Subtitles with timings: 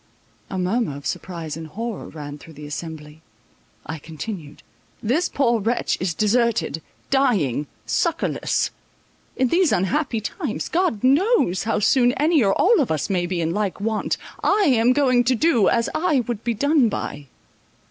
[0.49, 3.21] A murmur of surprise and horror ran through the assembly.
[3.85, 6.81] I continued:—"This poor wretch is deserted,
[7.11, 8.71] dying, succourless;
[9.35, 13.41] in these unhappy times, God knows how soon any or all of us may be
[13.41, 14.17] in like want.
[14.43, 17.27] I am going to do, as I would be done by."